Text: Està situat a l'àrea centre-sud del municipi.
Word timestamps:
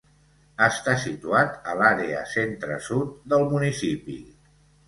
Està 0.67 0.95
situat 1.03 1.69
a 1.73 1.77
l'àrea 1.81 2.23
centre-sud 2.33 3.13
del 3.35 3.47
municipi. 3.53 4.19